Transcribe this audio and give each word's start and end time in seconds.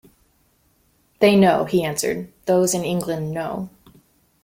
"They 1.19 1.35
know," 1.35 1.65
he 1.65 1.83
answered- 1.83 2.31
"those 2.47 2.73
in 2.73 2.83
England 2.83 3.33
know." 3.33 3.69